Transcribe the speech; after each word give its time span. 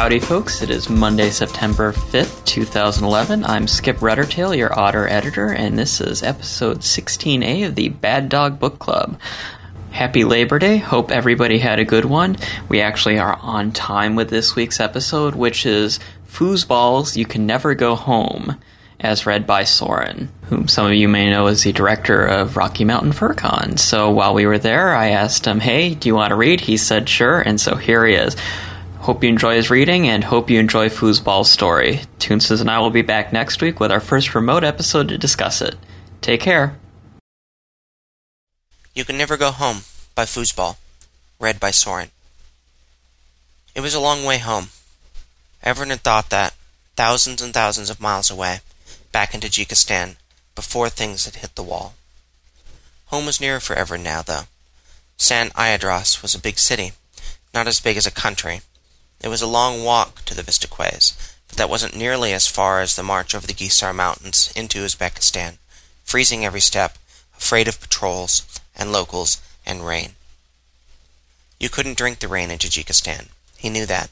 Howdy, 0.00 0.20
folks. 0.20 0.62
It 0.62 0.70
is 0.70 0.88
Monday, 0.88 1.30
September 1.30 1.92
5th, 1.92 2.44
2011. 2.44 3.44
I'm 3.44 3.66
Skip 3.66 3.96
Ruddertail, 3.96 4.56
your 4.56 4.78
Otter 4.78 5.08
editor, 5.08 5.48
and 5.48 5.76
this 5.76 6.00
is 6.00 6.22
episode 6.22 6.82
16A 6.82 7.66
of 7.66 7.74
the 7.74 7.88
Bad 7.88 8.28
Dog 8.28 8.60
Book 8.60 8.78
Club. 8.78 9.18
Happy 9.90 10.24
Labor 10.24 10.58
Day. 10.58 10.78
Hope 10.78 11.10
everybody 11.10 11.58
had 11.58 11.78
a 11.78 11.84
good 11.84 12.04
one. 12.04 12.36
We 12.68 12.80
actually 12.80 13.18
are 13.18 13.36
on 13.42 13.72
time 13.72 14.14
with 14.14 14.30
this 14.30 14.56
week's 14.56 14.80
episode, 14.80 15.34
which 15.34 15.66
is 15.66 15.98
Foozzzball's 16.28 17.16
You 17.16 17.26
Can 17.26 17.46
Never 17.46 17.74
Go 17.74 17.94
Home, 17.96 18.56
as 18.98 19.26
read 19.26 19.46
by 19.46 19.64
Sorin, 19.64 20.30
whom 20.44 20.68
some 20.68 20.86
of 20.86 20.94
you 20.94 21.08
may 21.08 21.30
know 21.30 21.46
as 21.46 21.64
the 21.64 21.72
director 21.72 22.24
of 22.24 22.56
Rocky 22.56 22.84
Mountain 22.84 23.12
FurCon. 23.12 23.78
So 23.78 24.10
while 24.10 24.32
we 24.32 24.46
were 24.46 24.58
there, 24.58 24.94
I 24.94 25.10
asked 25.10 25.46
him, 25.46 25.60
hey, 25.60 25.94
do 25.94 26.08
you 26.08 26.14
want 26.14 26.30
to 26.30 26.36
read? 26.36 26.60
He 26.60 26.76
said, 26.76 27.08
sure, 27.08 27.40
and 27.40 27.60
so 27.60 27.74
here 27.74 28.06
he 28.06 28.14
is. 28.14 28.36
Hope 29.00 29.24
you 29.24 29.30
enjoy 29.30 29.54
his 29.56 29.70
reading 29.70 30.08
and 30.08 30.22
hope 30.22 30.50
you 30.50 30.60
enjoy 30.60 30.88
Foozzzball's 30.88 31.50
story. 31.50 32.00
Toonses 32.18 32.60
and 32.60 32.70
I 32.70 32.78
will 32.78 32.90
be 32.90 33.02
back 33.02 33.32
next 33.32 33.62
week 33.62 33.80
with 33.80 33.90
our 33.90 34.00
first 34.00 34.34
remote 34.34 34.62
episode 34.62 35.08
to 35.08 35.18
discuss 35.18 35.62
it. 35.62 35.74
Take 36.20 36.40
care. 36.40 36.76
You 38.94 39.04
Can 39.04 39.16
Never 39.16 39.36
Go 39.36 39.50
Home 39.50 39.82
by 40.14 40.24
Foozzzball, 40.24 40.76
read 41.38 41.60
by 41.60 41.70
Sorin. 41.70 42.10
It 43.74 43.80
was 43.80 43.94
a 43.94 44.00
long 44.00 44.24
way 44.24 44.38
home. 44.38 44.70
Everyone 45.62 45.90
had 45.90 46.00
thought 46.00 46.30
that, 46.30 46.54
thousands 46.96 47.40
and 47.40 47.54
thousands 47.54 47.90
of 47.90 48.00
miles 48.00 48.30
away, 48.30 48.60
back 49.12 49.34
in 49.34 49.40
Tajikistan, 49.40 50.16
before 50.54 50.88
things 50.88 51.24
had 51.24 51.36
hit 51.36 51.54
the 51.54 51.62
wall. 51.62 51.94
Home 53.06 53.26
was 53.26 53.40
nearer 53.40 53.60
for 53.60 53.76
Everin 53.76 54.02
now, 54.02 54.22
though. 54.22 54.44
San 55.16 55.50
Iadras 55.50 56.22
was 56.22 56.34
a 56.34 56.40
big 56.40 56.58
city, 56.58 56.92
not 57.54 57.68
as 57.68 57.80
big 57.80 57.96
as 57.96 58.06
a 58.06 58.10
country, 58.10 58.62
it 59.22 59.28
was 59.28 59.42
a 59.42 59.46
long 59.46 59.84
walk 59.84 60.24
to 60.24 60.34
the 60.34 60.42
Vistaquays, 60.42 61.36
but 61.46 61.58
that 61.58 61.68
wasn't 61.68 61.94
nearly 61.94 62.32
as 62.32 62.46
far 62.46 62.80
as 62.80 62.96
the 62.96 63.02
march 63.02 63.34
over 63.34 63.46
the 63.46 63.52
Gisar 63.52 63.92
Mountains 63.92 64.50
into 64.56 64.84
Uzbekistan, 64.84 65.58
freezing 66.04 66.44
every 66.44 66.60
step, 66.60 66.96
afraid 67.36 67.68
of 67.68 67.80
patrols, 67.80 68.59
and 68.76 68.92
locals, 68.92 69.40
and 69.66 69.86
rain. 69.86 70.10
You 71.58 71.68
couldn't 71.68 71.98
drink 71.98 72.20
the 72.20 72.28
rain 72.28 72.50
in 72.50 72.58
Tajikistan. 72.58 73.28
He 73.56 73.68
knew 73.68 73.86
that. 73.86 74.10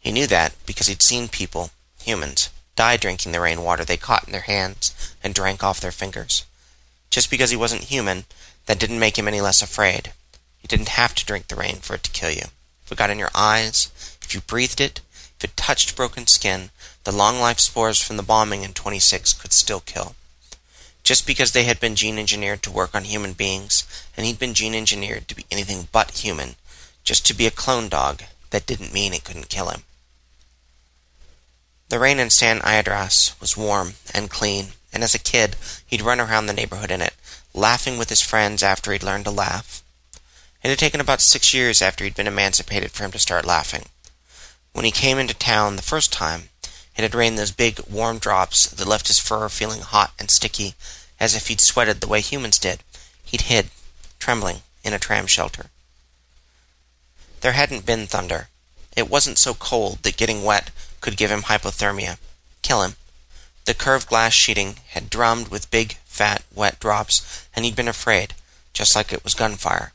He 0.00 0.12
knew 0.12 0.26
that 0.26 0.54
because 0.66 0.88
he'd 0.88 1.02
seen 1.02 1.28
people, 1.28 1.70
humans, 2.02 2.50
die 2.76 2.96
drinking 2.96 3.32
the 3.32 3.40
rainwater 3.40 3.84
they 3.84 3.96
caught 3.96 4.26
in 4.26 4.32
their 4.32 4.42
hands 4.42 5.14
and 5.22 5.34
drank 5.34 5.62
off 5.62 5.80
their 5.80 5.92
fingers. 5.92 6.44
Just 7.10 7.30
because 7.30 7.50
he 7.50 7.56
wasn't 7.56 7.84
human, 7.84 8.24
that 8.66 8.78
didn't 8.78 8.98
make 8.98 9.16
him 9.18 9.28
any 9.28 9.40
less 9.40 9.62
afraid. 9.62 10.12
You 10.62 10.68
didn't 10.68 10.88
have 10.90 11.14
to 11.14 11.24
drink 11.24 11.48
the 11.48 11.56
rain 11.56 11.76
for 11.76 11.94
it 11.94 12.02
to 12.02 12.10
kill 12.10 12.30
you. 12.30 12.46
If 12.84 12.92
it 12.92 12.98
got 12.98 13.10
in 13.10 13.18
your 13.18 13.30
eyes, 13.34 13.90
if 14.22 14.34
you 14.34 14.40
breathed 14.40 14.80
it, 14.80 15.00
if 15.38 15.44
it 15.44 15.56
touched 15.56 15.96
broken 15.96 16.26
skin, 16.26 16.70
the 17.04 17.12
long 17.12 17.38
life 17.38 17.60
spores 17.60 18.02
from 18.02 18.16
the 18.16 18.22
bombing 18.22 18.62
in 18.62 18.72
26 18.72 19.34
could 19.34 19.52
still 19.52 19.80
kill. 19.80 20.16
Just 21.04 21.26
because 21.26 21.52
they 21.52 21.64
had 21.64 21.78
been 21.80 21.96
gene 21.96 22.18
engineered 22.18 22.62
to 22.62 22.70
work 22.70 22.94
on 22.94 23.04
human 23.04 23.34
beings, 23.34 23.84
and 24.16 24.24
he'd 24.24 24.38
been 24.38 24.54
gene 24.54 24.74
engineered 24.74 25.28
to 25.28 25.36
be 25.36 25.44
anything 25.50 25.88
but 25.92 26.10
human, 26.10 26.56
just 27.04 27.26
to 27.26 27.34
be 27.34 27.46
a 27.46 27.50
clone 27.50 27.90
dog, 27.90 28.22
that 28.50 28.64
didn't 28.64 28.94
mean 28.94 29.12
it 29.12 29.22
couldn't 29.22 29.50
kill 29.50 29.68
him. 29.68 29.82
The 31.90 31.98
rain 31.98 32.18
in 32.18 32.30
San 32.30 32.60
Iadras 32.60 33.38
was 33.38 33.56
warm 33.56 33.94
and 34.14 34.30
clean, 34.30 34.68
and 34.94 35.04
as 35.04 35.14
a 35.14 35.18
kid, 35.18 35.56
he'd 35.86 36.00
run 36.00 36.20
around 36.20 36.46
the 36.46 36.54
neighborhood 36.54 36.90
in 36.90 37.02
it, 37.02 37.12
laughing 37.52 37.98
with 37.98 38.08
his 38.08 38.22
friends 38.22 38.62
after 38.62 38.90
he'd 38.90 39.02
learned 39.02 39.24
to 39.26 39.30
laugh. 39.30 39.82
It 40.62 40.70
had 40.70 40.78
taken 40.78 41.02
about 41.02 41.20
six 41.20 41.52
years 41.52 41.82
after 41.82 42.04
he'd 42.04 42.14
been 42.14 42.26
emancipated 42.26 42.92
for 42.92 43.04
him 43.04 43.12
to 43.12 43.18
start 43.18 43.44
laughing. 43.44 43.84
When 44.72 44.86
he 44.86 44.90
came 44.90 45.18
into 45.18 45.34
town 45.34 45.76
the 45.76 45.82
first 45.82 46.10
time, 46.10 46.48
it 46.96 47.02
had 47.02 47.14
rained 47.14 47.38
those 47.38 47.50
big, 47.50 47.80
warm 47.90 48.18
drops 48.18 48.66
that 48.66 48.86
left 48.86 49.08
his 49.08 49.18
fur 49.18 49.48
feeling 49.48 49.80
hot 49.80 50.12
and 50.18 50.30
sticky, 50.30 50.74
as 51.20 51.34
if 51.34 51.48
he'd 51.48 51.60
sweated 51.60 52.00
the 52.00 52.08
way 52.08 52.20
humans 52.20 52.58
did. 52.58 52.80
He'd 53.24 53.42
hid, 53.42 53.70
trembling, 54.18 54.62
in 54.82 54.92
a 54.92 54.98
tram 54.98 55.26
shelter. 55.26 55.66
There 57.40 57.52
hadn't 57.52 57.86
been 57.86 58.06
thunder. 58.06 58.48
It 58.96 59.10
wasn't 59.10 59.38
so 59.38 59.54
cold 59.54 60.02
that 60.02 60.16
getting 60.16 60.44
wet 60.44 60.70
could 61.00 61.16
give 61.16 61.30
him 61.30 61.42
hypothermia, 61.42 62.18
kill 62.62 62.82
him. 62.82 62.96
The 63.66 63.74
curved 63.74 64.08
glass 64.08 64.32
sheeting 64.32 64.76
had 64.88 65.10
drummed 65.10 65.48
with 65.48 65.70
big, 65.70 65.98
fat, 66.04 66.42
wet 66.54 66.78
drops, 66.80 67.46
and 67.54 67.64
he'd 67.64 67.76
been 67.76 67.88
afraid, 67.88 68.34
just 68.72 68.94
like 68.94 69.12
it 69.12 69.24
was 69.24 69.34
gunfire, 69.34 69.92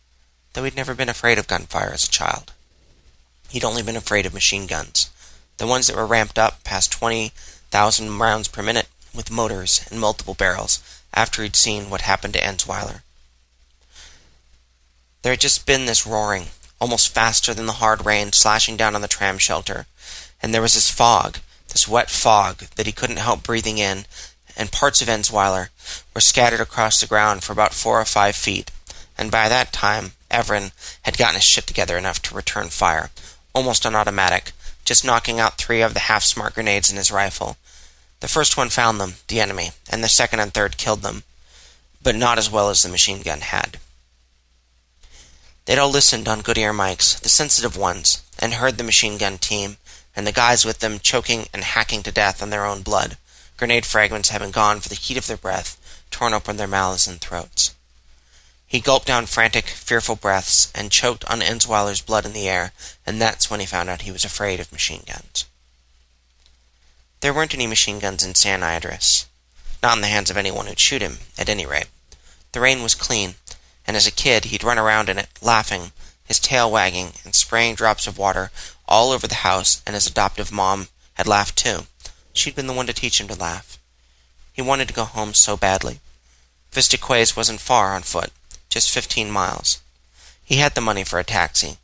though 0.54 0.64
he'd 0.64 0.76
never 0.76 0.96
been 0.96 1.10
afraid 1.10 1.38
of 1.38 1.48
gunfire 1.48 1.92
as 1.94 2.06
a 2.06 2.12
child. 2.12 2.54
He'd 3.50 3.64
only 3.64 3.84
been 3.84 3.96
afraid 3.96 4.26
of 4.26 4.34
machine 4.34 4.68
guns, 4.68 5.10
the 5.58 5.68
ones 5.68 5.88
that 5.88 5.96
were 5.96 6.06
ramped 6.06 6.38
up 6.38 6.64
past 6.64 6.92
20,000 6.92 8.20
rounds 8.20 8.48
per 8.48 8.62
minute 8.62 8.88
with 9.14 9.32
motors 9.32 9.86
and 9.90 10.00
multiple 10.00 10.34
barrels 10.34 10.80
after 11.14 11.44
he'd 11.44 11.56
seen 11.56 11.90
what 11.90 12.02
happened 12.02 12.34
to 12.34 12.42
Ensweiler. 12.42 13.02
There 15.22 15.34
had 15.34 15.42
just 15.42 15.66
been 15.66 15.86
this 15.86 16.08
roaring, 16.08 16.48
almost 16.80 17.14
faster 17.14 17.54
than 17.54 17.66
the 17.66 17.74
hard 17.74 18.06
rain 18.06 18.32
slashing 18.32 18.78
down 18.78 18.96
on 18.96 19.02
the 19.02 19.08
tram 19.08 19.38
shelter, 19.38 19.86
and 20.42 20.54
there 20.54 20.62
was 20.62 20.74
this 20.74 20.90
fog, 20.90 21.40
this 21.70 21.88
wet 21.88 22.10
fog 22.10 22.60
that 22.76 22.86
he 22.86 22.92
couldn't 22.92 23.18
help 23.18 23.44
breathing 23.44 23.78
in, 23.78 24.06
and 24.56 24.72
parts 24.72 25.02
of 25.02 25.08
Ensweiler 25.08 25.70
were 26.14 26.22
scattered 26.22 26.62
across 26.62 27.00
the 27.00 27.08
ground 27.08 27.44
for 27.44 27.52
about 27.54 27.74
four 27.74 28.00
or 28.00 28.06
five 28.06 28.36
feet, 28.36 28.72
and 29.18 29.30
by 29.30 29.50
that 29.50 29.74
time 29.74 30.14
Everin 30.32 30.72
had 31.04 31.18
gotten 31.18 31.36
his 31.36 31.44
shit 31.44 31.68
together 31.68 31.98
enough 31.98 32.22
to 32.24 32.36
return 32.36 32.68
fire, 32.68 33.10
almost 33.54 33.86
on 33.86 33.96
automatic, 33.96 34.52
just 34.86 35.06
knocking 35.06 35.40
out 35.40 35.58
three 35.58 35.82
of 35.82 35.94
the 35.94 36.02
half 36.02 36.24
smart 36.24 36.54
grenades 36.54 36.90
in 36.90 36.98
his 36.98 37.12
rifle. 37.12 37.58
The 38.20 38.28
first 38.28 38.58
one 38.58 38.70
found 38.70 39.00
them, 39.00 39.16
the 39.28 39.40
enemy, 39.40 39.72
and 39.90 40.04
the 40.04 40.10
second 40.10 40.40
and 40.40 40.54
third 40.54 40.78
killed 40.78 41.02
them, 41.02 41.24
but 42.02 42.16
not 42.16 42.38
as 42.38 42.52
well 42.52 42.70
as 42.70 42.82
the 42.82 42.90
machine 42.90 43.22
gun 43.22 43.42
had. 43.42 43.80
They'd 45.66 45.78
all 45.78 45.90
listened 45.90 46.28
on 46.28 46.42
good 46.42 46.58
ear 46.58 46.74
mics, 46.74 47.20
the 47.20 47.30
sensitive 47.30 47.78
ones, 47.78 48.24
and 48.40 48.56
heard 48.56 48.78
the 48.78 48.84
machine 48.84 49.18
gun 49.18 49.38
team, 49.38 49.78
and 50.16 50.26
the 50.26 50.32
guys 50.32 50.66
with 50.66 50.80
them 50.80 51.00
choking 51.00 51.46
and 51.54 51.64
hacking 51.64 52.04
to 52.04 52.12
death 52.12 52.42
on 52.42 52.50
their 52.50 52.66
own 52.66 52.82
blood, 52.82 53.18
grenade 53.56 53.86
fragments 53.86 54.30
having 54.30 54.52
gone 54.52 54.80
for 54.80 54.90
the 54.90 54.96
heat 54.96 55.18
of 55.18 55.28
their 55.28 55.38
breath, 55.38 55.78
torn 56.12 56.34
open 56.34 56.58
their 56.58 56.68
mouths 56.68 57.08
and 57.08 57.22
throats. 57.22 57.76
He 58.66 58.80
gulped 58.80 59.08
down 59.08 59.26
frantic, 59.26 59.68
fearful 59.68 60.16
breaths, 60.16 60.72
and 60.76 60.92
choked 60.92 61.26
on 61.26 61.42
Ensweiler's 61.42 62.02
blood 62.02 62.26
in 62.26 62.34
the 62.34 62.50
air, 62.50 62.72
and 63.06 63.22
that's 63.22 63.50
when 63.50 63.60
he 63.60 63.66
found 63.66 63.90
out 63.90 64.02
he 64.02 64.12
was 64.12 64.26
afraid 64.26 64.60
of 64.60 64.72
machine 64.72 65.04
guns. 65.08 65.46
There 67.22 67.34
weren't 67.34 67.54
any 67.54 67.68
machine 67.68 68.00
guns 68.00 68.24
in 68.24 68.34
San 68.36 68.62
Iadras. 68.62 69.26
Not 69.84 69.98
in 69.98 70.02
the 70.02 70.08
hands 70.08 70.30
of 70.30 70.38
anyone 70.38 70.68
who'd 70.68 70.80
shoot 70.80 71.02
him, 71.02 71.18
at 71.38 71.50
any 71.50 71.66
rate. 71.66 71.90
The 72.54 72.62
rain 72.62 72.82
was 72.82 72.96
clean, 72.96 73.36
and 73.86 73.98
as 73.98 74.08
a 74.08 74.12
kid 74.12 74.46
he'd 74.46 74.64
run 74.64 74.80
around 74.80 75.10
in 75.10 75.18
it, 75.18 75.28
laughing, 75.42 75.92
his 76.24 76.40
tail 76.40 76.72
wagging, 76.72 77.14
and 77.26 77.36
spraying 77.36 77.76
drops 77.76 78.08
of 78.08 78.18
water 78.18 78.52
all 78.88 79.12
over 79.12 79.28
the 79.28 79.36
house, 79.36 79.82
and 79.86 79.96
his 79.96 80.08
adoptive 80.08 80.52
mom 80.52 80.88
had 81.16 81.28
laughed 81.28 81.58
too. 81.58 81.88
She'd 82.32 82.56
been 82.56 82.68
the 82.68 82.74
one 82.74 82.88
to 82.88 82.94
teach 82.94 83.20
him 83.20 83.28
to 83.28 83.36
laugh. 83.36 83.78
He 84.54 84.62
wanted 84.62 84.88
to 84.88 84.94
go 84.94 85.04
home 85.04 85.34
so 85.34 85.58
badly. 85.58 86.00
Vista 86.72 86.98
Quays 86.98 87.36
wasn't 87.36 87.60
far 87.60 87.94
on 87.94 88.04
foot, 88.04 88.32
just 88.70 88.92
fifteen 88.92 89.30
miles. 89.30 89.82
He 90.44 90.56
had 90.58 90.74
the 90.74 90.82
money 90.82 91.04
for 91.04 91.20
a 91.20 91.24
taxi, 91.24 91.78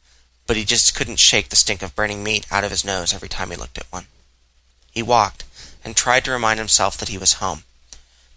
but 0.47 0.55
he 0.55 0.63
just 0.63 0.95
couldn't 0.95 1.19
shake 1.19 1.49
the 1.49 1.55
stink 1.55 1.81
of 1.81 1.95
burning 1.95 2.23
meat 2.23 2.45
out 2.51 2.63
of 2.63 2.71
his 2.71 2.85
nose 2.85 3.13
every 3.13 3.29
time 3.29 3.49
he 3.51 3.57
looked 3.57 3.77
at 3.77 3.91
one. 3.91 4.05
He 4.95 5.03
walked, 5.03 5.43
and 5.83 5.93
tried 5.95 6.23
to 6.23 6.31
remind 6.31 6.57
himself 6.57 6.97
that 6.97 7.09
he 7.09 7.17
was 7.17 7.33
home. 7.33 7.63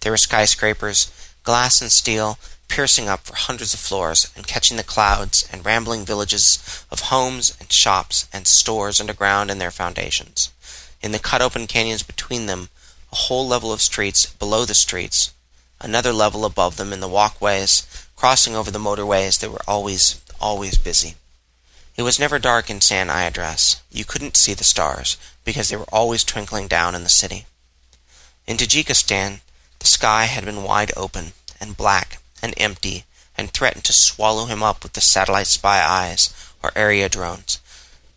There 0.01 0.11
were 0.11 0.19
skyscrapers, 0.19 1.11
glass 1.45 1.81
and 1.81 1.91
steel, 1.91 2.39
piercing 2.67 3.09
up 3.09 3.21
for 3.21 3.37
hundreds 3.37 3.73
of 3.73 3.81
floors 3.81 4.31
and 4.37 4.47
catching 4.47 4.77
the 4.77 4.83
clouds, 4.83 5.49
and 5.53 5.65
rambling 5.65 6.05
villages 6.05 6.85
of 6.91 7.01
homes 7.01 7.57
and 7.61 7.73
shops 7.73 8.29
and 8.33 8.47
stores 8.47 9.01
underground 9.01 9.53
in 9.53 9.59
their 9.59 9.71
foundations. 9.71 10.51
In 11.01 11.13
the 11.13 11.21
cut 11.21 11.41
open 11.41 11.69
canyons 11.69 12.03
between 12.03 12.47
them, 12.47 12.71
a 13.13 13.17
whole 13.17 13.47
level 13.47 13.73
of 13.73 13.81
streets 13.81 14.27
below 14.27 14.65
the 14.65 14.75
streets, 14.75 15.33
another 15.81 16.13
level 16.13 16.45
above 16.45 16.77
them 16.77 16.93
in 16.93 16.99
the 16.99 17.09
walkways, 17.09 17.87
crossing 18.17 18.57
over 18.57 18.71
the 18.71 18.81
motorways 18.81 19.39
that 19.39 19.53
were 19.53 19.63
always, 19.69 20.21
always 20.41 20.77
busy. 20.77 21.15
It 21.99 22.03
was 22.03 22.21
never 22.21 22.39
dark 22.39 22.71
in 22.71 22.81
San 22.81 23.09
Iadras. 23.09 23.81
You 23.91 24.05
couldn't 24.05 24.37
see 24.37 24.55
the 24.55 24.63
stars, 24.63 25.17
because 25.45 25.69
they 25.69 25.75
were 25.75 25.93
always 25.93 26.23
twinkling 26.23 26.69
down 26.69 26.95
in 26.95 27.03
the 27.03 27.09
city. 27.09 27.47
In 28.47 28.57
Tajikistan, 28.57 29.41
the 29.81 29.87
sky 29.89 30.27
had 30.27 30.45
been 30.45 30.63
wide 30.63 30.93
open, 30.97 31.33
and 31.61 31.77
black, 31.77 32.21
and 32.41 32.55
empty, 32.57 33.05
and 33.37 33.51
threatened 33.51 33.83
to 33.83 33.93
swallow 33.93 34.45
him 34.45 34.63
up 34.63 34.85
with 34.85 34.93
the 34.93 35.01
satellite 35.01 35.49
spy 35.49 35.85
eyes, 35.85 36.33
or 36.63 36.71
area 36.77 37.09
drones. 37.09 37.59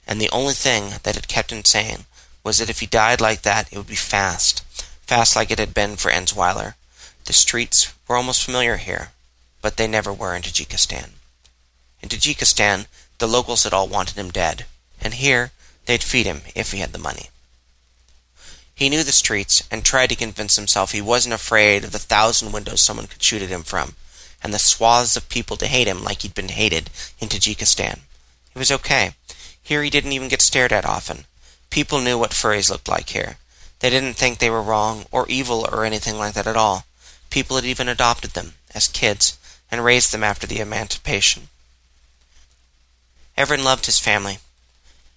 And 0.08 0.22
the 0.22 0.30
only 0.30 0.54
thing 0.54 1.00
that 1.02 1.16
had 1.16 1.28
kept 1.28 1.52
him 1.52 1.66
sane 1.66 2.06
was 2.44 2.60
that 2.60 2.70
if 2.70 2.82
he 2.82 2.86
died 2.86 3.20
like 3.20 3.42
that, 3.42 3.74
it 3.74 3.78
would 3.80 3.88
be 3.88 3.96
fast. 3.96 4.62
Fast 5.08 5.36
like 5.36 5.50
it 5.50 5.58
had 5.58 5.74
been 5.74 5.96
for 5.96 6.12
Ensweiler. 6.12 6.76
The 7.26 7.34
streets 7.34 7.96
were 8.08 8.16
almost 8.16 8.46
familiar 8.46 8.78
here, 8.78 9.10
but 9.60 9.78
they 9.78 9.88
never 9.88 10.14
were 10.14 10.36
in 10.36 10.44
Tajikistan. 10.44 11.14
In 12.04 12.10
Tajikistan, 12.10 12.86
the 13.22 13.28
locals 13.28 13.64
had 13.64 13.72
all 13.72 13.88
wanted 13.88 14.18
him 14.18 14.32
dead, 14.32 14.66
and 15.00 15.14
here 15.14 15.52
they'd 15.86 16.04
feed 16.04 16.26
him 16.26 16.42
if 16.56 16.72
he 16.72 16.80
had 16.80 16.92
the 16.92 16.98
money. 16.98 17.30
He 18.74 18.90
knew 18.90 19.04
the 19.04 19.12
streets 19.12 19.62
and 19.70 19.86
tried 19.86 20.10
to 20.10 20.16
convince 20.16 20.56
himself 20.56 20.92
he 20.92 21.02
wasn't 21.02 21.36
afraid 21.36 21.84
of 21.84 21.92
the 21.92 22.00
thousand 22.00 22.52
windows 22.52 22.82
someone 22.82 23.06
could 23.06 23.22
shoot 23.22 23.44
at 23.44 23.50
him 23.50 23.62
from, 23.62 23.94
and 24.44 24.52
the 24.52 24.60
swaths 24.60 25.16
of 25.16 25.30
people 25.30 25.56
to 25.58 25.68
hate 25.68 25.88
him 25.88 26.04
like 26.04 26.24
he'd 26.24 26.34
been 26.34 26.50
hated 26.50 26.90
in 27.20 27.30
Tajikistan. 27.30 28.00
It 28.56 28.60
was 28.60 28.72
okay. 28.72 29.12
Here 29.62 29.84
he 29.84 29.92
didn't 29.92 30.14
even 30.14 30.30
get 30.30 30.42
stared 30.42 30.74
at 30.74 30.84
often. 30.84 31.26
People 31.70 32.02
knew 32.02 32.18
what 32.18 32.32
furries 32.32 32.72
looked 32.72 32.90
like 32.90 33.10
here. 33.10 33.38
They 33.82 33.92
didn't 33.92 34.16
think 34.16 34.40
they 34.40 34.50
were 34.50 34.64
wrong 34.64 35.06
or 35.12 35.28
evil 35.30 35.70
or 35.72 35.86
anything 35.86 36.18
like 36.18 36.34
that 36.34 36.48
at 36.48 36.58
all. 36.58 36.86
People 37.30 37.56
had 37.56 37.66
even 37.66 37.88
adopted 37.88 38.32
them 38.32 38.56
as 38.74 38.88
kids 38.88 39.38
and 39.70 39.86
raised 39.86 40.12
them 40.12 40.24
after 40.24 40.48
the 40.48 40.60
emancipation. 40.60 41.50
Evren 43.42 43.64
loved 43.64 43.88
his 43.88 43.98
family. 43.98 44.38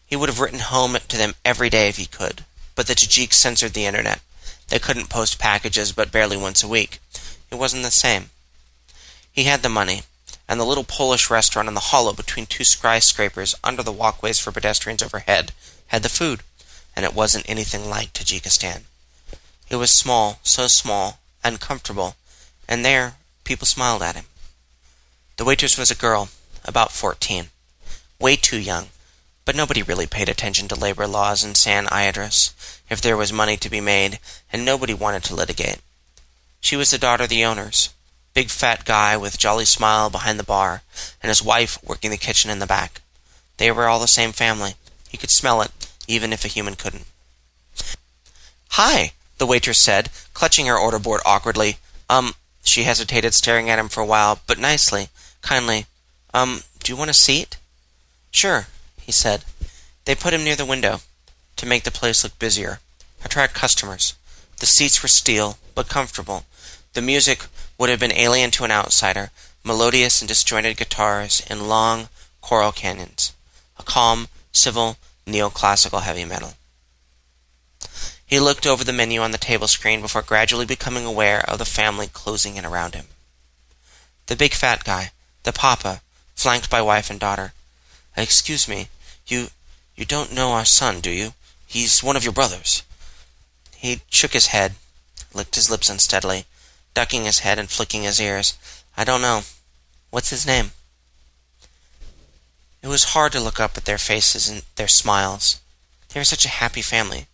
He 0.07 0.17
would 0.17 0.31
have 0.31 0.41
written 0.41 0.61
home 0.61 0.97
to 1.09 1.17
them 1.19 1.35
every 1.45 1.69
day 1.69 1.91
if 1.91 1.99
he 1.99 2.07
could, 2.07 2.43
but 2.75 2.87
the 2.87 2.95
Tajiks 2.95 3.35
censored 3.35 3.75
the 3.75 3.85
internet. 3.85 4.21
They 4.69 4.79
couldn't 4.79 5.11
post 5.11 5.39
packages 5.39 5.93
but 5.93 6.11
barely 6.11 6.39
once 6.39 6.63
a 6.63 6.69
week. 6.69 7.01
It 7.51 7.57
wasn't 7.57 7.83
the 7.83 7.91
same. 7.91 8.31
He 9.31 9.45
had 9.45 9.61
the 9.61 9.69
money, 9.69 10.05
and 10.49 10.59
the 10.59 10.65
little 10.65 10.85
Polish 10.85 11.29
restaurant 11.29 11.69
in 11.69 11.75
the 11.75 11.91
hollow 11.93 12.15
between 12.15 12.47
two 12.47 12.65
skyscrapers 12.65 13.55
under 13.63 13.83
the 13.83 13.93
walkways 13.93 14.39
for 14.39 14.53
pedestrians 14.53 15.03
overhead 15.03 15.53
had 15.89 16.03
the 16.03 16.09
food, 16.09 16.41
and 16.97 17.05
it 17.05 17.15
wasn't 17.15 17.47
anything 17.47 17.91
like 17.91 18.15
Tajikistan. 18.15 18.85
It 19.69 19.77
was 19.77 19.99
small, 19.99 20.39
so 20.43 20.67
small, 20.67 21.19
and 21.43 21.61
comfortable, 21.61 22.17
and 22.67 22.87
there 22.87 23.17
people 23.45 23.67
smiled 23.67 24.01
at 24.01 24.17
him. 24.17 24.25
The 25.37 25.45
waitress 25.45 25.77
was 25.77 25.91
a 25.91 25.95
girl, 25.95 26.31
about 26.65 26.91
fourteen, 26.91 27.49
way 28.21 28.37
too 28.37 28.59
young, 28.59 28.89
but 29.45 29.57
nobody 29.57 29.83
really 29.83 30.07
paid 30.07 30.29
attention 30.29 30.69
to 30.69 30.75
labor 30.75 31.07
laws 31.07 31.45
in 31.45 31.55
San 31.55 31.87
Iadris 31.87 32.81
if 32.89 33.01
there 33.01 33.17
was 33.17 33.33
money 33.33 33.57
to 33.57 33.71
be 33.71 33.81
made, 33.81 34.19
and 34.53 34.65
nobody 34.65 34.95
wanted 34.95 35.25
to 35.25 35.35
litigate. 35.35 35.79
She 36.61 36.77
was 36.77 36.91
the 36.91 36.99
daughter 36.99 37.25
of 37.25 37.31
the 37.31 37.45
owners, 37.45 37.91
big 38.33 38.49
fat 38.49 38.85
guy 38.85 39.17
with 39.17 39.35
a 39.35 39.39
jolly 39.39 39.65
smile 39.65 40.11
behind 40.11 40.39
the 40.39 40.45
bar, 40.45 40.83
and 41.23 41.29
his 41.29 41.43
wife 41.43 41.79
working 41.85 42.11
the 42.11 42.17
kitchen 42.17 42.51
in 42.51 42.59
the 42.59 42.67
back. 42.67 43.01
They 43.59 43.71
were 43.71 43.87
all 43.87 44.01
the 44.01 44.09
same 44.09 44.33
family. 44.33 44.75
He 45.09 45.17
could 45.17 45.31
smell 45.31 45.63
it, 45.63 45.71
even 46.09 46.33
if 46.33 46.45
a 46.45 46.49
human 46.49 46.75
couldn't. 46.75 47.07
Hi, 48.71 49.13
the 49.39 49.47
waitress 49.47 49.79
said, 49.79 50.11
clutching 50.33 50.67
her 50.67 50.79
order 50.79 50.99
board 50.99 51.21
awkwardly. 51.25 51.77
Um, 52.11 52.35
she 52.65 52.83
hesitated, 52.83 53.35
staring 53.35 53.71
at 53.71 53.79
him 53.79 53.89
for 53.89 54.01
a 54.01 54.07
while, 54.07 54.41
but 54.47 54.59
nicely, 54.59 55.09
kindly. 55.43 55.87
Um, 56.33 56.63
do 56.83 56.91
you 56.93 56.97
want 56.97 57.11
a 57.11 57.15
seat? 57.15 57.57
Sure, 58.35 58.67
he 59.01 59.13
said. 59.13 59.45
They 60.07 60.17
put 60.17 60.35
him 60.35 60.43
near 60.43 60.57
the 60.57 60.67
window 60.67 61.03
to 61.55 61.67
make 61.67 61.85
the 61.85 61.93
place 61.93 62.25
look 62.25 62.37
busier, 62.41 62.81
attract 63.25 63.55
customers. 63.55 64.15
The 64.59 64.67
seats 64.67 65.01
were 65.03 65.09
steel, 65.09 65.57
but 65.77 65.89
comfortable. 65.89 66.45
The 66.95 67.01
music 67.01 67.47
would 67.79 67.91
have 67.91 68.01
been 68.01 68.13
alien 68.13 68.51
to 68.51 68.65
an 68.65 68.73
outsider, 68.73 69.31
melodious 69.63 70.21
and 70.21 70.29
disjointed 70.29 70.77
guitars 70.77 71.43
in 71.49 71.69
long 71.69 72.09
choral 72.41 72.73
canyons. 72.73 73.33
A 73.79 73.85
calm, 73.85 74.27
civil, 74.51 74.97
neoclassical 75.27 76.03
heavy 76.03 76.25
metal. 76.25 76.55
He 78.27 78.41
looked 78.41 78.67
over 78.67 78.83
the 78.83 78.93
menu 78.93 79.21
on 79.21 79.31
the 79.31 79.39
table 79.39 79.69
screen 79.69 80.01
before 80.01 80.23
gradually 80.23 80.67
becoming 80.67 81.07
aware 81.07 81.49
of 81.49 81.59
the 81.59 81.65
family 81.65 82.09
closing 82.09 82.57
in 82.57 82.67
around 82.67 82.97
him. 82.97 83.07
The 84.27 84.35
big 84.35 84.55
fat 84.55 84.83
guy, 84.83 85.13
the 85.45 85.53
papa, 85.53 86.01
flanked 86.35 86.69
by 86.69 86.83
wife 86.83 87.11
and 87.11 87.21
daughter. 87.21 87.53
Excuse 88.17 88.69
me, 88.69 88.89
you 89.27 89.49
you 89.97 90.05
don't 90.05 90.35
know 90.35 90.51
our 90.53 90.65
son, 90.65 91.01
do 91.01 91.11
you? 91.11 91.35
He's 91.67 92.03
one 92.03 92.17
of 92.17 92.25
your 92.25 92.33
brothers. 92.33 92.83
He 93.75 94.01
shook 94.11 94.33
his 94.33 94.49
head, 94.49 94.75
licked 95.33 95.55
his 95.57 95.71
lips 95.71 95.91
unsteadily, 95.91 96.47
ducking 96.95 97.25
his 97.25 97.41
head 97.41 97.59
and 97.59 97.69
flicking 97.69 98.03
his 98.03 98.21
ears. 98.21 98.59
I 98.97 99.05
don't 99.05 99.23
know. 99.23 99.43
What's 100.11 100.31
his 100.31 100.47
name? 100.47 100.71
It 102.83 102.89
was 102.89 103.15
hard 103.15 103.33
to 103.33 103.41
look 103.41 103.59
up 103.59 103.77
at 103.77 103.85
their 103.85 103.99
faces 103.99 104.49
and 104.49 104.63
their 104.77 104.89
smiles. 104.89 105.61
They 106.09 106.21
were 106.21 106.25
such 106.25 106.45
a 106.45 106.61
happy 106.61 106.83
family. 106.83 107.27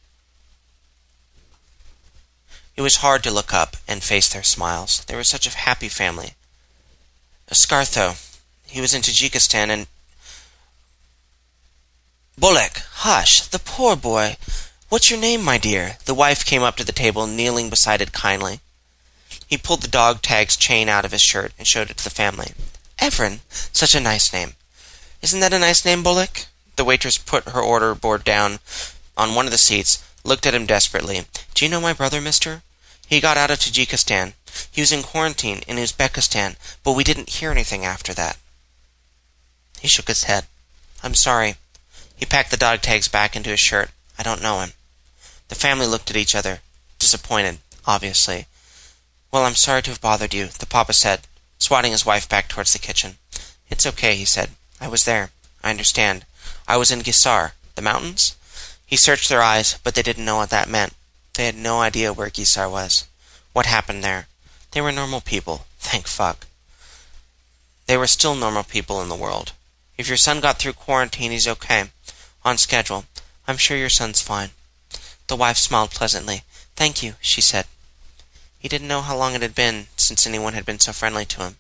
It 2.77 2.83
was 2.83 2.97
hard 2.97 3.23
to 3.25 3.31
look 3.31 3.53
up 3.53 3.77
and 3.87 4.03
face 4.03 4.33
their 4.33 4.43
smiles. 4.43 5.05
They 5.05 5.17
were 5.17 5.25
such 5.25 5.47
a 5.47 5.51
happy 5.51 5.89
family. 5.89 6.35
Scartho. 7.51 8.17
He 8.67 8.81
was 8.81 8.95
in 8.95 9.03
Tajikistan 9.03 9.69
and. 9.71 9.87
Bolek, 12.41 12.83
hush, 13.03 13.43
the 13.43 13.59
poor 13.59 13.97
boy. 13.97 14.37
What's 14.89 15.11
your 15.11 15.21
name, 15.21 15.45
my 15.45 15.59
dear? 15.59 15.99
The 16.07 16.15
wife 16.15 16.43
came 16.43 16.63
up 16.63 16.77
to 16.77 16.85
the 16.85 16.91
table, 16.91 17.27
kneeling 17.27 17.69
beside 17.69 18.01
it 18.01 18.13
kindly. 18.13 18.61
He 19.47 19.59
pulled 19.59 19.83
the 19.83 19.89
dog 19.89 20.23
tag's 20.23 20.57
chain 20.57 20.89
out 20.89 21.05
of 21.05 21.13
his 21.13 21.21
shirt 21.21 21.53
and 21.59 21.67
showed 21.67 21.91
it 21.91 21.99
to 21.99 22.05
the 22.05 22.09
family. 22.09 22.53
Evren, 22.99 23.41
such 23.51 23.95
a 23.95 24.01
nice 24.01 24.33
name. 24.33 24.55
Isn't 25.21 25.41
that 25.41 25.53
a 25.53 25.59
nice 25.59 25.85
name, 25.85 26.03
Bolek? 26.03 26.47
The 26.77 26.85
waitress 26.85 27.19
put 27.19 27.51
her 27.51 27.61
order 27.61 27.95
board 27.95 28.25
down 28.25 28.61
on 29.19 29.35
one 29.35 29.45
of 29.45 29.53
the 29.53 29.59
seats, 29.59 30.03
looked 30.25 30.47
at 30.47 30.55
him 30.55 30.65
desperately. 30.65 31.21
Do 31.53 31.67
you 31.67 31.71
know 31.71 31.81
my 31.81 31.93
brother, 31.93 32.23
mister? 32.23 32.63
He 33.07 33.21
got 33.21 33.37
out 33.37 33.51
of 33.51 33.59
Tajikistan. 33.59 34.33
He 34.73 34.81
was 34.81 34.93
in 34.93 35.03
quarantine 35.03 35.61
in 35.69 35.77
Uzbekistan, 35.77 36.57
but 36.83 36.93
we 36.93 37.05
didn't 37.05 37.37
hear 37.37 37.51
anything 37.51 37.85
after 37.85 38.15
that. 38.15 38.39
He 39.79 39.89
shook 39.89 40.09
his 40.09 40.25
head. 40.25 40.47
I'm 41.03 41.15
sorry. 41.15 41.57
He 42.21 42.27
packed 42.27 42.51
the 42.51 42.59
dog 42.59 42.83
tags 42.83 43.09
back 43.09 43.35
into 43.35 43.49
his 43.49 43.61
shirt. 43.61 43.91
I 44.19 44.23
don't 44.23 44.43
know 44.43 44.61
him. 44.61 44.75
The 45.49 45.55
family 45.55 45.87
looked 45.87 46.11
at 46.11 46.17
each 46.17 46.35
other, 46.35 46.61
disappointed, 46.99 47.59
obviously. 47.87 48.45
Well, 49.33 49.45
I'm 49.45 49.55
sorry 49.55 49.81
to 49.83 49.91
have 49.91 50.03
bothered 50.03 50.35
you, 50.35 50.49
the 50.49 50.67
papa 50.67 50.93
said, 50.93 51.21
swatting 51.59 51.93
his 51.93 52.05
wife 52.05 52.29
back 52.29 52.47
towards 52.49 52.75
the 52.75 52.79
kitchen. 52.79 53.17
It's 53.71 53.87
okay, 53.87 54.17
he 54.17 54.27
said. 54.27 54.51
I 54.81 54.89
was 54.89 55.07
there. 55.07 55.31
I 55.65 55.71
understand. 55.71 56.27
I 56.69 56.77
was 56.77 56.91
in 56.91 57.01
Gisar. 57.01 57.55
The 57.75 57.83
mountains? 57.83 58.37
He 58.85 58.97
searched 58.97 59.31
their 59.31 59.43
eyes, 59.43 59.79
but 59.83 59.95
they 59.95 60.03
didn't 60.03 60.27
know 60.27 60.37
what 60.37 60.51
that 60.51 60.69
meant. 60.69 60.93
They 61.35 61.47
had 61.47 61.57
no 61.57 61.81
idea 61.81 62.13
where 62.13 62.29
Gisar 62.29 62.69
was. 62.69 63.07
What 63.55 63.65
happened 63.65 64.05
there? 64.05 64.27
They 64.73 64.83
were 64.83 64.93
normal 64.93 65.23
people. 65.23 65.65
Thank 65.79 66.07
fuck. 66.07 66.47
They 67.87 67.97
were 67.97 68.07
still 68.07 68.35
normal 68.35 68.65
people 68.65 69.01
in 69.01 69.09
the 69.09 69.17
world. 69.17 69.53
If 69.97 70.09
your 70.09 70.17
son 70.17 70.41
got 70.41 70.59
through 70.59 70.75
quarantine, 70.75 71.31
he's 71.31 71.49
okay. 71.49 71.91
On 72.45 72.57
schedule. 72.57 73.05
I'm 73.47 73.57
sure 73.57 73.77
your 73.77 73.89
son's 73.89 74.23
fine. 74.23 74.51
The 75.27 75.37
wife 75.37 75.59
smiled 75.59 75.91
pleasantly. 75.91 76.43
Thank 76.77 77.03
you, 77.03 77.15
she 77.21 77.41
said. 77.41 77.67
He 78.59 78.69
didn't 78.69 78.89
know 78.89 79.01
how 79.01 79.17
long 79.17 79.35
it 79.35 79.43
had 79.43 79.55
been 79.55 79.87
since 79.97 80.27
anyone 80.27 80.55
had 80.55 80.67
been 80.67 80.81
so 80.81 80.93
friendly 80.93 81.25
to 81.27 81.41
him. 81.41 81.57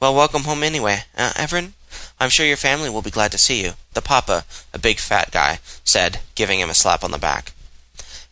Well, 0.00 0.14
welcome 0.14 0.44
home 0.44 0.62
anyway, 0.62 1.04
uh, 1.16 1.32
Evren? 1.36 1.72
I'm 2.20 2.30
sure 2.30 2.44
your 2.46 2.56
family 2.56 2.90
will 2.90 3.02
be 3.02 3.10
glad 3.10 3.32
to 3.32 3.38
see 3.38 3.62
you, 3.62 3.72
the 3.94 4.02
papa, 4.02 4.44
a 4.72 4.78
big 4.78 4.98
fat 4.98 5.30
guy, 5.30 5.60
said, 5.84 6.20
giving 6.34 6.60
him 6.60 6.70
a 6.70 6.74
slap 6.74 7.02
on 7.02 7.10
the 7.10 7.18
back. 7.18 7.52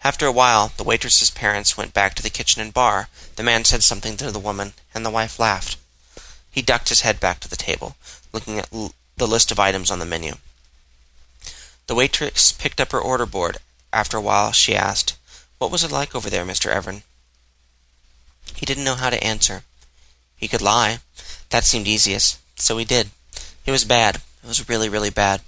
After 0.03 0.27
a 0.27 0.33
while, 0.33 0.73
the 0.77 0.85
waitress's 0.85 1.31
parents 1.31 1.77
went 1.77 1.95
back 1.95 2.15
to 2.15 2.23
the 2.23 2.29
kitchen 2.29 2.61
and 2.61 2.75
bar. 2.75 3.09
The 3.37 3.43
man 3.43 3.65
said 3.65 3.83
something 3.83 4.19
to 4.19 4.31
the 4.31 4.39
woman, 4.39 4.75
and 4.95 5.05
the 5.05 5.11
wife 5.11 5.39
laughed. 5.39 5.79
He 6.51 6.61
ducked 6.63 6.91
his 6.91 7.01
head 7.01 7.21
back 7.21 7.41
to 7.41 7.49
the 7.49 7.57
table, 7.57 7.97
looking 8.33 8.59
at 8.59 8.69
l- 8.73 8.93
the 9.17 9.27
list 9.27 9.51
of 9.51 9.59
items 9.59 9.91
on 9.91 9.99
the 10.01 10.05
menu. 10.05 10.35
The 11.87 11.95
waitress 11.95 12.53
picked 12.53 12.81
up 12.81 12.93
her 12.93 13.01
order 13.01 13.27
board. 13.27 13.59
After 13.93 14.17
a 14.17 14.23
while, 14.23 14.53
she 14.53 14.75
asked, 14.75 15.17
What 15.59 15.71
was 15.71 15.85
it 15.85 15.93
like 15.93 16.15
over 16.15 16.31
there, 16.31 16.45
Mr. 16.45 16.73
Evren? 16.73 17.03
He 18.57 18.67
didn't 18.67 18.85
know 18.85 18.95
how 18.95 19.11
to 19.11 19.23
answer. 19.23 19.65
He 20.37 20.49
could 20.49 20.63
lie. 20.63 20.99
That 21.51 21.65
seemed 21.65 21.87
easiest, 21.87 22.39
so 22.59 22.77
he 22.79 22.85
did. 22.85 23.11
It 23.67 23.71
was 23.71 23.85
bad. 23.85 24.17
It 24.43 24.49
was 24.49 24.69
really, 24.69 24.89
really 24.89 25.11
bad. 25.11 25.43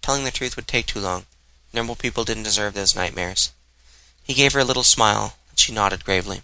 Telling 0.00 0.24
the 0.24 0.30
truth 0.30 0.56
would 0.56 0.68
take 0.68 0.86
too 0.86 1.00
long. 1.00 1.26
Normal 1.72 1.96
people 1.96 2.24
didn't 2.24 2.42
deserve 2.42 2.74
those 2.74 2.96
nightmares. 2.96 3.52
He 4.24 4.34
gave 4.34 4.52
her 4.52 4.60
a 4.60 4.64
little 4.64 4.82
smile, 4.82 5.34
and 5.50 5.58
she 5.58 5.72
nodded 5.72 6.04
gravely. 6.04 6.42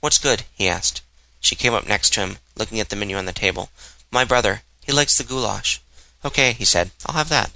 What's 0.00 0.18
good? 0.18 0.44
he 0.54 0.68
asked. 0.68 1.02
She 1.40 1.54
came 1.54 1.74
up 1.74 1.86
next 1.86 2.12
to 2.14 2.20
him, 2.20 2.38
looking 2.56 2.80
at 2.80 2.88
the 2.88 2.96
menu 2.96 3.16
on 3.16 3.24
the 3.24 3.32
table. 3.32 3.70
My 4.10 4.24
brother. 4.24 4.62
He 4.84 4.92
likes 4.92 5.16
the 5.16 5.24
goulash. 5.24 5.80
Okay, 6.24 6.52
he 6.52 6.64
said. 6.64 6.90
I'll 7.06 7.14
have 7.14 7.28
that. 7.28 7.50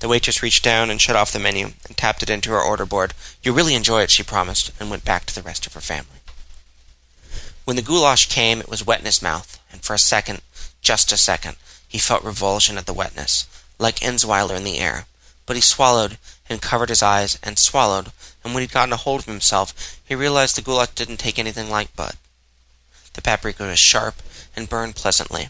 The 0.00 0.08
waitress 0.08 0.42
reached 0.42 0.62
down 0.62 0.90
and 0.90 1.00
shut 1.00 1.16
off 1.16 1.32
the 1.32 1.38
menu 1.38 1.72
and 1.86 1.96
tapped 1.96 2.22
it 2.22 2.30
into 2.30 2.50
her 2.50 2.62
order 2.62 2.86
board. 2.86 3.14
You'll 3.42 3.56
really 3.56 3.74
enjoy 3.74 4.02
it, 4.02 4.10
she 4.10 4.22
promised, 4.22 4.70
and 4.78 4.90
went 4.90 5.04
back 5.04 5.24
to 5.26 5.34
the 5.34 5.42
rest 5.42 5.66
of 5.66 5.74
her 5.74 5.80
family. 5.80 6.18
When 7.64 7.76
the 7.76 7.82
goulash 7.82 8.26
came, 8.26 8.60
it 8.60 8.68
was 8.68 8.86
wet 8.86 9.00
in 9.00 9.06
his 9.06 9.20
mouth, 9.20 9.58
and 9.72 9.82
for 9.82 9.94
a 9.94 9.98
second, 9.98 10.40
just 10.80 11.12
a 11.12 11.16
second, 11.16 11.56
He 11.88 11.98
felt 11.98 12.22
revulsion 12.22 12.76
at 12.76 12.86
the 12.86 12.92
wetness, 12.92 13.46
like 13.78 14.00
Enzweiler 14.00 14.56
in 14.56 14.64
the 14.64 14.78
air, 14.78 15.06
but 15.46 15.56
he 15.56 15.62
swallowed 15.62 16.18
and 16.48 16.60
covered 16.62 16.90
his 16.90 17.02
eyes 17.02 17.38
and 17.42 17.58
swallowed, 17.58 18.12
and 18.44 18.54
when 18.54 18.60
he'd 18.62 18.72
gotten 18.72 18.92
a 18.92 18.96
hold 18.96 19.20
of 19.20 19.26
himself, 19.26 19.98
he 20.04 20.14
realized 20.14 20.56
the 20.56 20.62
goulash 20.62 20.90
didn't 20.90 21.16
take 21.16 21.38
anything 21.38 21.70
like 21.70 21.96
Bud. 21.96 22.16
The 23.14 23.22
paprika 23.22 23.64
was 23.64 23.78
sharp 23.78 24.16
and 24.54 24.68
burned 24.68 24.96
pleasantly. 24.96 25.48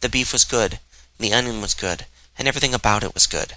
The 0.00 0.08
beef 0.08 0.32
was 0.32 0.44
good, 0.44 0.80
the 1.18 1.32
onion 1.32 1.60
was 1.60 1.74
good, 1.74 2.06
and 2.36 2.46
everything 2.46 2.74
about 2.74 3.04
it 3.04 3.14
was 3.14 3.26
good. 3.26 3.54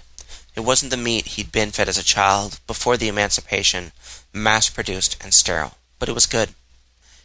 It 0.54 0.60
wasn't 0.60 0.90
the 0.90 0.96
meat 0.96 1.28
he'd 1.28 1.52
been 1.52 1.70
fed 1.70 1.88
as 1.88 1.98
a 1.98 2.04
child 2.04 2.60
before 2.66 2.96
the 2.96 3.08
emancipation, 3.08 3.92
mass 4.32 4.68
produced 4.68 5.16
and 5.22 5.32
sterile, 5.32 5.78
but 5.98 6.08
it 6.08 6.14
was 6.14 6.26
good. 6.26 6.50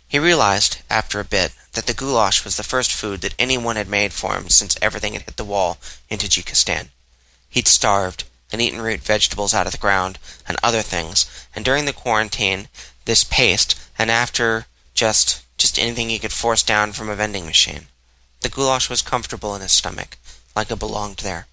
He 0.08 0.20
realized, 0.20 0.78
after 0.90 1.20
a 1.20 1.26
bit, 1.26 1.52
that 1.74 1.86
the 1.86 1.94
goulash 1.94 2.46
was 2.46 2.56
the 2.56 2.64
first 2.64 2.94
food 2.94 3.22
that 3.22 3.36
anyone 3.38 3.76
had 3.76 3.90
made 3.90 4.14
for 4.14 4.36
him 4.36 4.50
since 4.50 4.78
everything 4.82 5.14
had 5.14 5.24
hit 5.24 5.36
the 5.36 5.44
wall 5.44 5.78
in 6.10 6.18
Tajikistan. 6.20 6.88
He'd 7.50 7.68
starved 7.68 8.24
and 8.52 8.62
eaten 8.62 8.82
root 8.82 9.02
vegetables 9.02 9.54
out 9.54 9.66
of 9.66 9.74
the 9.74 9.78
ground 9.78 10.18
and 10.48 10.58
other 10.64 10.82
things, 10.82 11.26
and 11.54 11.66
during 11.66 11.86
the 11.86 11.94
quarantine, 11.94 12.70
this 13.06 13.26
paste, 13.26 13.80
and 14.00 14.10
after 14.10 14.68
just 14.94 15.44
just 15.58 15.80
anything 15.80 16.10
he 16.10 16.20
could 16.20 16.32
force 16.32 16.62
down 16.62 16.94
from 16.94 17.10
a 17.10 17.16
vending 17.16 17.46
machine. 17.46 17.88
The 18.42 18.50
goulash 18.50 18.90
was 18.90 19.02
comfortable 19.02 19.56
in 19.56 19.62
his 19.62 19.72
stomach, 19.72 20.18
like 20.56 20.70
it 20.70 20.80
belonged 20.80 21.18
there. 21.18 21.48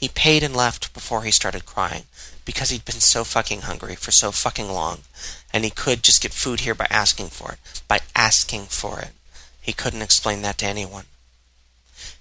He 0.00 0.08
paid 0.08 0.42
and 0.42 0.56
left 0.56 0.94
before 0.94 1.24
he 1.24 1.30
started 1.30 1.66
crying, 1.66 2.04
because 2.46 2.70
he'd 2.70 2.86
been 2.86 3.00
so 3.00 3.22
fucking 3.22 3.62
hungry 3.62 3.94
for 3.94 4.10
so 4.10 4.32
fucking 4.32 4.70
long, 4.70 5.00
and 5.52 5.62
he 5.62 5.68
could 5.68 6.02
just 6.02 6.22
get 6.22 6.32
food 6.32 6.60
here 6.60 6.74
by 6.74 6.86
asking 6.88 7.28
for 7.28 7.52
it. 7.52 7.82
By 7.86 8.00
asking 8.16 8.66
for 8.66 8.98
it. 9.00 9.10
He 9.60 9.74
couldn't 9.74 10.00
explain 10.00 10.40
that 10.40 10.56
to 10.58 10.66
anyone. 10.66 11.04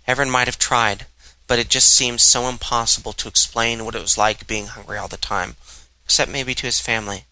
Everyone 0.06 0.30
might 0.30 0.48
have 0.48 0.60
tried, 0.60 1.06
but 1.48 1.58
it 1.58 1.70
just 1.70 1.88
seemed 1.88 2.20
so 2.20 2.50
impossible 2.50 3.14
to 3.14 3.30
explain 3.30 3.86
what 3.86 3.96
it 3.96 4.02
was 4.02 4.18
like 4.18 4.46
being 4.46 4.66
hungry 4.66 4.98
all 4.98 5.08
the 5.08 5.16
time, 5.16 5.56
except 6.04 6.30
maybe 6.30 6.54
to 6.56 6.66
his 6.66 6.82
family. 6.82 7.24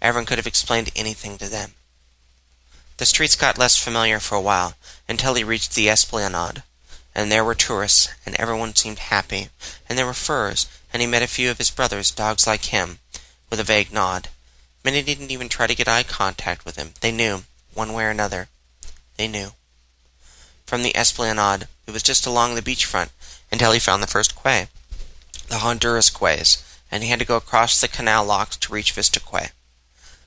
Everyone 0.00 0.24
could 0.24 0.38
have 0.38 0.46
explained 0.46 0.90
anything 0.96 1.36
to 1.36 1.50
them. 1.50 1.72
The 2.96 3.04
streets 3.04 3.36
got 3.36 3.58
less 3.58 3.76
familiar 3.76 4.18
for 4.18 4.36
a 4.36 4.40
while, 4.40 4.76
until 5.06 5.34
he 5.34 5.44
reached 5.44 5.74
the 5.74 5.90
Esplanade, 5.90 6.62
and 7.14 7.30
there 7.30 7.44
were 7.44 7.54
tourists, 7.54 8.08
and 8.24 8.34
everyone 8.36 8.74
seemed 8.74 8.98
happy, 8.98 9.48
and 9.88 9.98
there 9.98 10.06
were 10.06 10.12
furs, 10.12 10.66
and 10.92 11.02
he 11.02 11.08
met 11.08 11.22
a 11.22 11.26
few 11.26 11.50
of 11.50 11.58
his 11.58 11.70
brothers, 11.70 12.10
dogs 12.10 12.46
like 12.46 12.66
him, 12.66 12.98
with 13.48 13.60
a 13.60 13.64
vague 13.64 13.92
nod. 13.92 14.28
Many 14.84 15.02
didn't 15.02 15.30
even 15.30 15.48
try 15.48 15.66
to 15.66 15.74
get 15.74 15.88
eye 15.88 16.02
contact 16.02 16.64
with 16.64 16.76
him. 16.76 16.94
They 17.00 17.12
knew, 17.12 17.42
one 17.74 17.92
way 17.92 18.04
or 18.04 18.10
another. 18.10 18.48
They 19.16 19.28
knew. 19.28 19.50
From 20.64 20.82
the 20.82 20.96
Esplanade, 20.96 21.66
it 21.86 21.90
was 21.90 22.02
just 22.02 22.26
along 22.26 22.54
the 22.54 22.62
beachfront 22.62 23.10
until 23.50 23.72
he 23.72 23.80
found 23.80 24.02
the 24.02 24.06
first 24.06 24.36
quay, 24.40 24.68
the 25.48 25.58
Honduras 25.58 26.10
quays, 26.10 26.64
and 26.90 27.02
he 27.02 27.10
had 27.10 27.18
to 27.18 27.24
go 27.24 27.36
across 27.36 27.80
the 27.80 27.88
canal 27.88 28.24
locks 28.24 28.56
to 28.56 28.72
reach 28.72 28.92
Vista 28.92 29.20
Quay. 29.20 29.48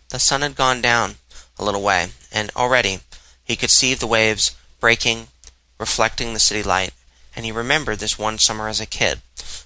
The 0.10 0.20
sun 0.20 0.42
had 0.42 0.56
gone 0.56 0.82
down 0.82 1.16
a 1.58 1.64
little 1.64 1.82
way, 1.82 2.10
and 2.32 2.52
already 2.56 3.00
he 3.44 3.56
could 3.56 3.72
see 3.72 3.94
the 3.94 4.08
waves 4.08 4.56
breaking, 4.80 5.28
reflecting 5.84 6.34
the 6.34 6.40
city 6.40 6.64
light, 6.64 6.94
and 7.36 7.44
he 7.44 7.52
remembered 7.52 8.00
this 8.00 8.18
one 8.18 8.38
summer 8.38 8.70
as 8.70 8.80
a 8.80 8.86
kid, 8.86 9.20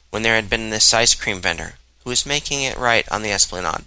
when 0.10 0.24
there 0.24 0.34
had 0.34 0.50
been 0.50 0.72
this 0.72 0.92
ice 0.96 1.14
cream 1.14 1.40
vendor 1.40 1.74
who 2.04 2.10
was 2.10 2.26
making 2.26 2.64
it 2.64 2.76
right 2.76 3.08
on 3.12 3.22
the 3.22 3.32
esplanade. 3.32 3.86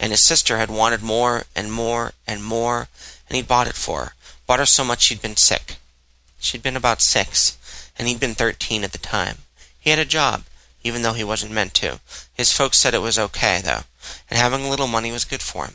And 0.00 0.10
his 0.10 0.26
sister 0.26 0.58
had 0.58 0.70
wanted 0.70 1.02
more 1.02 1.44
and 1.54 1.70
more 1.70 2.14
and 2.26 2.42
more, 2.42 2.88
and 3.28 3.36
he'd 3.36 3.46
bought 3.46 3.68
it 3.68 3.76
for 3.76 3.98
her. 4.04 4.12
Bought 4.48 4.58
her 4.58 4.66
so 4.66 4.82
much 4.82 5.02
she'd 5.02 5.22
been 5.22 5.36
sick. 5.36 5.76
She'd 6.40 6.64
been 6.64 6.76
about 6.76 7.00
six, 7.00 7.56
and 7.96 8.08
he'd 8.08 8.18
been 8.18 8.34
thirteen 8.34 8.82
at 8.82 8.90
the 8.90 8.98
time. 8.98 9.36
He 9.78 9.90
had 9.90 10.00
a 10.00 10.04
job, 10.04 10.42
even 10.82 11.02
though 11.02 11.12
he 11.12 11.22
wasn't 11.22 11.52
meant 11.52 11.74
to. 11.74 12.00
His 12.34 12.52
folks 12.52 12.78
said 12.78 12.92
it 12.92 13.06
was 13.06 13.20
okay, 13.20 13.60
though, 13.62 13.84
and 14.28 14.36
having 14.36 14.64
a 14.64 14.70
little 14.70 14.88
money 14.88 15.12
was 15.12 15.24
good 15.24 15.42
for 15.42 15.66
him. 15.66 15.74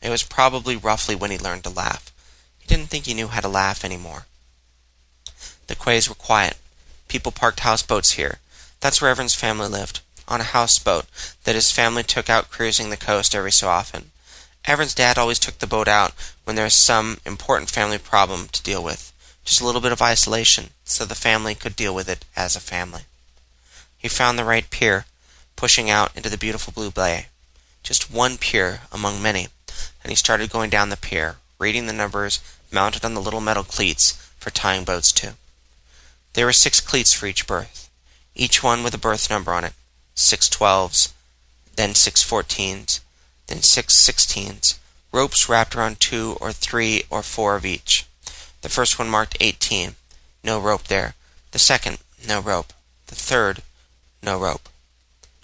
It 0.00 0.08
was 0.08 0.22
probably 0.22 0.76
roughly 0.76 1.14
when 1.14 1.30
he 1.30 1.36
learned 1.36 1.64
to 1.64 1.70
laugh. 1.70 2.10
He 2.58 2.66
didn't 2.66 2.88
think 2.88 3.04
he 3.04 3.12
knew 3.12 3.28
how 3.28 3.42
to 3.42 3.48
laugh 3.48 3.84
anymore. 3.84 4.24
The 5.66 5.74
quays 5.74 6.08
were 6.08 6.14
quiet. 6.14 6.56
People 7.08 7.32
parked 7.32 7.60
houseboats 7.60 8.12
here. 8.12 8.38
That's 8.80 9.00
where 9.00 9.10
Everett's 9.10 9.34
family 9.34 9.68
lived, 9.68 10.00
on 10.28 10.40
a 10.40 10.44
houseboat 10.44 11.06
that 11.44 11.54
his 11.54 11.70
family 11.70 12.02
took 12.02 12.28
out 12.28 12.50
cruising 12.50 12.90
the 12.90 12.96
coast 12.96 13.34
every 13.34 13.52
so 13.52 13.68
often. 13.68 14.10
Everett's 14.64 14.94
dad 14.94 15.16
always 15.16 15.38
took 15.38 15.58
the 15.58 15.66
boat 15.66 15.88
out 15.88 16.12
when 16.44 16.56
there 16.56 16.64
was 16.64 16.74
some 16.74 17.18
important 17.24 17.70
family 17.70 17.98
problem 17.98 18.48
to 18.48 18.62
deal 18.62 18.82
with. 18.82 19.12
Just 19.44 19.60
a 19.60 19.64
little 19.64 19.80
bit 19.80 19.92
of 19.92 20.02
isolation, 20.02 20.70
so 20.84 21.04
the 21.04 21.14
family 21.14 21.54
could 21.54 21.76
deal 21.76 21.94
with 21.94 22.08
it 22.08 22.24
as 22.34 22.56
a 22.56 22.60
family. 22.60 23.02
He 23.96 24.08
found 24.08 24.38
the 24.38 24.44
right 24.44 24.68
pier, 24.68 25.04
pushing 25.54 25.88
out 25.88 26.16
into 26.16 26.28
the 26.28 26.36
beautiful 26.36 26.72
blue 26.72 26.90
bay. 26.90 27.26
Just 27.82 28.12
one 28.12 28.38
pier 28.38 28.80
among 28.90 29.22
many, 29.22 29.48
and 30.02 30.10
he 30.10 30.16
started 30.16 30.50
going 30.50 30.70
down 30.70 30.88
the 30.88 30.96
pier, 30.96 31.36
reading 31.58 31.86
the 31.86 31.92
numbers 31.92 32.40
mounted 32.72 33.04
on 33.04 33.14
the 33.14 33.20
little 33.20 33.40
metal 33.40 33.62
cleats 33.62 34.12
for 34.38 34.50
tying 34.50 34.84
boats 34.84 35.12
to. 35.12 35.34
There 36.36 36.44
were 36.44 36.52
six 36.52 36.82
cleats 36.82 37.14
for 37.14 37.26
each 37.26 37.46
berth, 37.46 37.88
each 38.34 38.62
one 38.62 38.82
with 38.82 38.92
a 38.92 38.98
berth 38.98 39.30
number 39.30 39.54
on 39.54 39.64
it 39.64 39.72
six 40.14 40.50
twelves, 40.50 41.14
then 41.76 41.94
six 41.94 42.22
fourteens, 42.22 43.00
then 43.46 43.62
six 43.62 43.96
sixteens, 43.96 44.78
ropes 45.12 45.48
wrapped 45.48 45.74
around 45.74 45.98
two 45.98 46.36
or 46.38 46.52
three 46.52 47.04
or 47.08 47.22
four 47.22 47.56
of 47.56 47.64
each. 47.64 48.04
The 48.60 48.68
first 48.68 48.98
one 48.98 49.08
marked 49.08 49.38
18. 49.40 49.94
No 50.44 50.60
rope 50.60 50.84
there. 50.84 51.14
The 51.52 51.58
second, 51.58 52.00
no 52.28 52.40
rope. 52.40 52.74
The 53.06 53.14
third, 53.14 53.62
no 54.22 54.38
rope. 54.38 54.68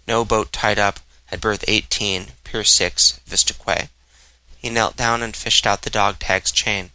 No 0.07 0.27
boat 0.27 0.53
tied 0.53 0.79
up 0.79 1.01
at 1.31 1.41
berth 1.41 1.65
18, 1.67 2.27
Pier 2.45 2.65
6, 2.65 3.21
Vista 3.25 3.55
Quay. 3.55 3.89
He 4.59 4.69
knelt 4.69 4.97
down 4.99 5.23
and 5.23 5.35
fished 5.35 5.67
out 5.67 5.83
the 5.83 5.91
dog 5.91 6.19
tag's 6.19 6.53
chain. 6.53 6.91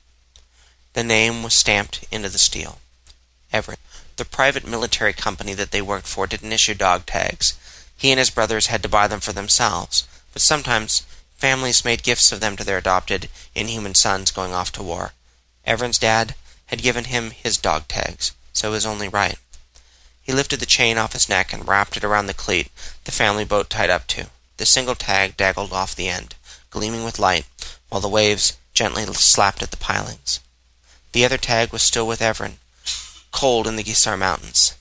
The 0.94 1.04
name 1.04 1.42
was 1.42 1.56
stamped 1.56 2.06
into 2.12 2.30
the 2.30 2.38
steel. 2.38 2.78
Everett. 3.52 3.80
The 4.18 4.26
private 4.26 4.68
military 4.68 5.14
company 5.14 5.54
that 5.54 5.70
they 5.70 5.82
worked 5.82 6.08
for 6.08 6.26
didn't 6.26 6.52
issue 6.52 6.74
dog 6.74 7.06
tags. 7.06 7.58
He 7.96 8.12
and 8.12 8.18
his 8.18 8.32
brothers 8.32 8.68
had 8.68 8.82
to 8.84 8.90
buy 8.90 9.08
them 9.08 9.20
for 9.20 9.32
themselves, 9.32 10.08
but 10.34 10.42
sometimes 10.42 11.06
families 11.36 11.86
made 11.86 12.02
gifts 12.02 12.32
of 12.32 12.40
them 12.40 12.58
to 12.58 12.64
their 12.64 12.80
adopted, 12.80 13.30
inhuman 13.54 13.94
sons 13.94 14.32
going 14.32 14.54
off 14.54 14.72
to 14.74 14.84
war. 14.84 15.14
Everett's 15.66 16.00
dad 16.00 16.34
had 16.68 16.82
given 16.82 17.06
him 17.06 17.30
his 17.30 17.58
dog 17.58 17.88
tags, 17.88 18.32
so 18.54 18.70
it 18.70 18.72
was 18.72 18.86
only 18.86 19.08
right. 19.08 19.38
He 20.24 20.34
lifted 20.34 20.60
the 20.60 20.66
chain 20.66 20.98
off 20.98 21.14
his 21.14 21.30
neck 21.30 21.54
and 21.54 21.68
wrapped 21.68 21.96
it 21.96 22.04
around 22.04 22.26
the 22.26 22.34
cleat 22.34 22.72
the 23.06 23.12
family 23.12 23.46
boat 23.46 23.70
tied 23.70 23.90
up 23.90 24.08
to. 24.08 24.28
The 24.58 24.66
single 24.66 24.96
tag 24.96 25.38
daggled 25.38 25.72
off 25.72 25.96
the 25.96 26.10
end, 26.10 26.36
gleaming 26.72 27.04
with 27.04 27.20
light, 27.20 27.46
while 27.90 28.02
the 28.02 28.10
waves 28.10 28.58
gently 28.74 29.06
slapped 29.14 29.62
at 29.62 29.72
the 29.72 29.78
pilings. 29.78 30.40
The 31.12 31.24
other 31.24 31.38
tag 31.38 31.72
was 31.72 31.84
still 31.84 32.08
with 32.08 32.22
Everett, 32.22 32.54
cold 33.32 33.68
in 33.68 33.76
the 33.76 33.84
Gisar 33.84 34.18
Mountains. 34.18 34.76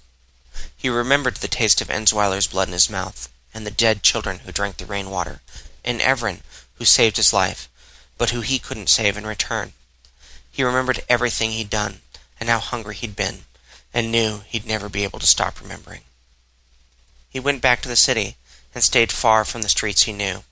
He 0.76 0.88
remembered 0.88 1.36
the 1.36 1.48
taste 1.48 1.80
of 1.80 1.90
Enzweiler's 1.90 2.46
blood 2.46 2.68
in 2.68 2.72
his 2.72 2.90
mouth, 2.90 3.28
and 3.52 3.66
the 3.66 3.70
dead 3.70 4.02
children 4.02 4.40
who 4.40 4.52
drank 4.52 4.76
the 4.76 4.86
rainwater, 4.86 5.40
and 5.84 6.00
Everett, 6.00 6.42
who 6.74 6.84
saved 6.84 7.16
his 7.16 7.32
life, 7.32 7.68
but 8.18 8.30
who 8.30 8.40
he 8.40 8.58
couldn't 8.58 8.88
save 8.88 9.16
in 9.16 9.26
return. 9.26 9.72
He 10.50 10.62
remembered 10.62 11.04
everything 11.08 11.50
he'd 11.52 11.70
done, 11.70 12.00
and 12.38 12.48
how 12.48 12.58
hungry 12.58 12.94
he'd 12.94 13.16
been, 13.16 13.40
and 13.92 14.12
knew 14.12 14.40
he'd 14.46 14.66
never 14.66 14.88
be 14.88 15.04
able 15.04 15.18
to 15.18 15.26
stop 15.26 15.60
remembering. 15.60 16.02
He 17.28 17.40
went 17.40 17.62
back 17.62 17.80
to 17.82 17.88
the 17.88 17.96
city, 17.96 18.36
and 18.74 18.84
stayed 18.84 19.10
far 19.10 19.44
from 19.44 19.62
the 19.62 19.68
streets 19.68 20.02
he 20.02 20.12
knew. 20.12 20.44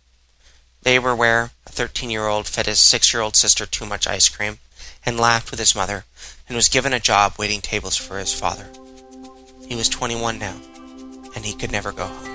They 0.82 0.98
were 0.98 1.14
where 1.14 1.50
a 1.66 1.72
thirteen 1.72 2.10
year 2.10 2.26
old 2.26 2.46
fed 2.46 2.66
his 2.66 2.80
six 2.80 3.12
year 3.12 3.22
old 3.22 3.36
sister 3.36 3.66
too 3.66 3.86
much 3.86 4.06
ice 4.06 4.28
cream, 4.28 4.58
and 5.06 5.18
laughed 5.18 5.50
with 5.50 5.60
his 5.60 5.74
mother, 5.74 6.04
and 6.48 6.56
was 6.56 6.68
given 6.68 6.92
a 6.92 7.00
job 7.00 7.34
waiting 7.38 7.60
tables 7.60 7.96
for 7.96 8.18
his 8.18 8.32
father. 8.32 8.66
He 9.68 9.76
was 9.76 9.88
twenty 9.88 10.16
one 10.16 10.38
now, 10.38 10.56
and 11.34 11.44
he 11.44 11.54
could 11.54 11.72
never 11.72 11.92
go 11.92 12.06
home. 12.06 12.33